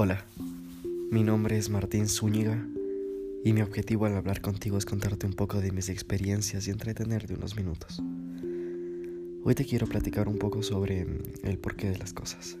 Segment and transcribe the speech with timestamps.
[0.00, 0.24] Hola,
[1.10, 2.64] mi nombre es Martín Zúñiga
[3.44, 7.34] y mi objetivo al hablar contigo es contarte un poco de mis experiencias y entretenerte
[7.34, 8.00] unos minutos.
[9.42, 11.04] Hoy te quiero platicar un poco sobre
[11.42, 12.58] el porqué de las cosas.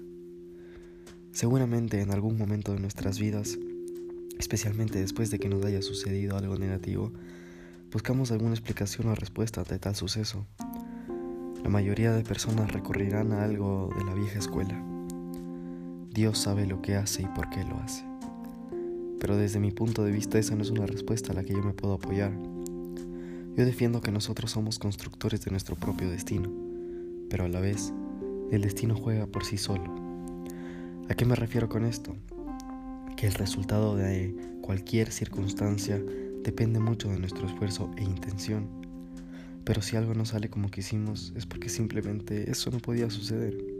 [1.30, 3.56] Seguramente en algún momento de nuestras vidas,
[4.40, 7.12] especialmente después de que nos haya sucedido algo negativo,
[7.92, 10.44] buscamos alguna explicación o respuesta ante tal suceso.
[11.62, 14.87] La mayoría de personas recurrirán a algo de la vieja escuela
[16.18, 18.02] Dios sabe lo que hace y por qué lo hace.
[19.20, 21.62] Pero desde mi punto de vista esa no es una respuesta a la que yo
[21.62, 22.32] me puedo apoyar.
[23.56, 26.50] Yo defiendo que nosotros somos constructores de nuestro propio destino,
[27.30, 27.92] pero a la vez
[28.50, 29.94] el destino juega por sí solo.
[31.08, 32.16] ¿A qué me refiero con esto?
[33.16, 36.02] Que el resultado de cualquier circunstancia
[36.42, 38.66] depende mucho de nuestro esfuerzo e intención.
[39.62, 43.77] Pero si algo no sale como quisimos es porque simplemente eso no podía suceder.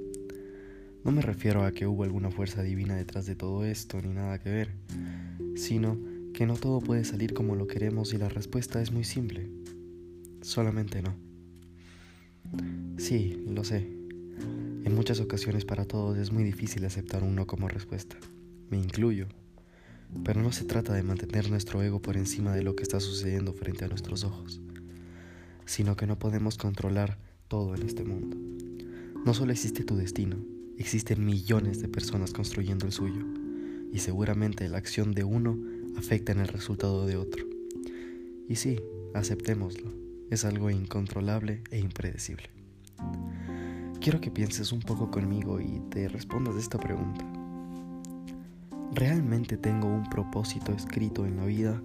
[1.04, 4.38] No me refiero a que hubo alguna fuerza divina detrás de todo esto, ni nada
[4.38, 4.74] que ver,
[5.56, 5.98] sino
[6.34, 9.48] que no todo puede salir como lo queremos y la respuesta es muy simple.
[10.42, 11.14] Solamente no.
[12.98, 13.78] Sí, lo sé.
[14.84, 18.16] En muchas ocasiones para todos es muy difícil aceptar un no como respuesta.
[18.70, 19.28] Me incluyo.
[20.24, 23.52] Pero no se trata de mantener nuestro ego por encima de lo que está sucediendo
[23.52, 24.60] frente a nuestros ojos,
[25.66, 28.36] sino que no podemos controlar todo en este mundo.
[29.24, 30.36] No solo existe tu destino,
[30.78, 33.26] Existen millones de personas construyendo el suyo
[33.92, 35.58] y seguramente la acción de uno
[35.96, 37.44] afecta en el resultado de otro.
[38.48, 38.80] Y sí,
[39.12, 39.92] aceptémoslo,
[40.30, 42.44] es algo incontrolable e impredecible.
[44.00, 47.26] Quiero que pienses un poco conmigo y te respondas esta pregunta.
[48.94, 51.82] ¿Realmente tengo un propósito escrito en la vida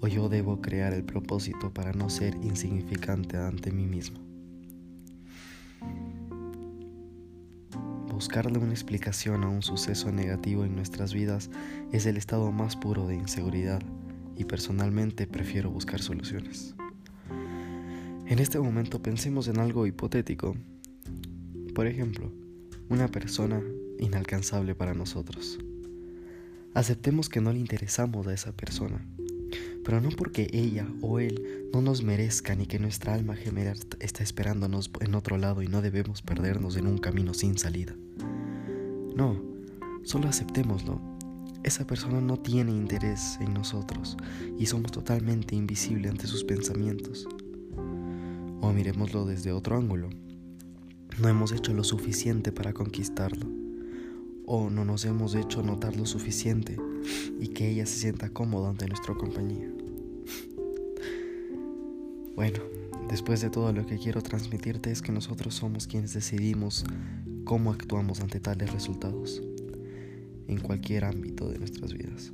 [0.00, 4.20] o yo debo crear el propósito para no ser insignificante ante mí mismo?
[8.18, 11.50] Buscarle una explicación a un suceso negativo en nuestras vidas
[11.92, 13.80] es el estado más puro de inseguridad
[14.34, 16.74] y personalmente prefiero buscar soluciones.
[18.26, 20.56] En este momento pensemos en algo hipotético.
[21.76, 22.32] Por ejemplo,
[22.88, 23.62] una persona
[24.00, 25.60] inalcanzable para nosotros.
[26.74, 29.00] Aceptemos que no le interesamos a esa persona
[29.88, 34.22] pero no porque ella o él no nos merezcan y que nuestra alma gemela está
[34.22, 37.94] esperándonos en otro lado y no debemos perdernos en un camino sin salida.
[39.18, 39.36] No,
[40.04, 41.00] solo aceptémoslo.
[41.64, 44.16] Esa persona no tiene interés en nosotros
[44.56, 47.26] y somos totalmente invisibles ante sus pensamientos.
[48.60, 50.08] O miremoslo desde otro ángulo.
[51.20, 53.48] No hemos hecho lo suficiente para conquistarlo.
[54.46, 56.76] O no nos hemos hecho notar lo suficiente
[57.40, 59.68] y que ella se sienta cómoda ante nuestra compañía.
[62.36, 62.60] Bueno,
[63.10, 66.84] después de todo lo que quiero transmitirte es que nosotros somos quienes decidimos
[67.48, 69.42] cómo actuamos ante tales resultados
[70.48, 72.30] en cualquier ámbito de nuestras vidas.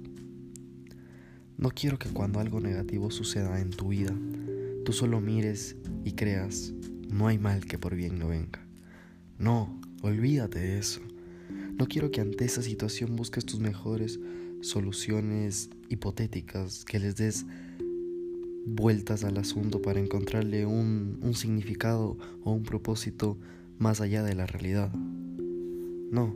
[1.56, 4.12] No quiero que cuando algo negativo suceda en tu vida,
[4.84, 6.72] tú solo mires y creas,
[7.08, 8.66] no hay mal que por bien no venga.
[9.38, 11.00] No, olvídate de eso.
[11.78, 14.18] No quiero que ante esa situación busques tus mejores
[14.62, 17.46] soluciones hipotéticas, que les des
[18.66, 23.38] vueltas al asunto para encontrarle un, un significado o un propósito
[23.78, 24.92] más allá de la realidad.
[24.94, 26.34] No,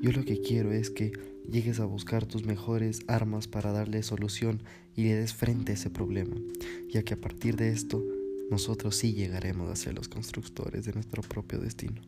[0.00, 1.12] yo lo que quiero es que
[1.50, 4.62] llegues a buscar tus mejores armas para darle solución
[4.94, 6.36] y le des frente a ese problema,
[6.88, 8.04] ya que a partir de esto
[8.50, 12.00] nosotros sí llegaremos a ser los constructores de nuestro propio destino.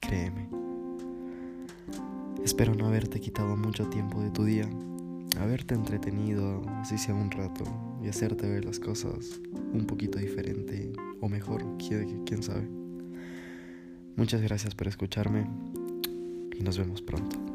[0.00, 0.48] Créeme.
[2.44, 4.68] Espero no haberte quitado mucho tiempo de tu día
[5.40, 7.64] haberte entretenido, así sea un rato,
[8.02, 9.40] y hacerte ver las cosas
[9.72, 12.81] un poquito diferente o mejor, quién sabe.
[14.16, 15.46] Muchas gracias por escucharme
[16.58, 17.51] y nos vemos pronto.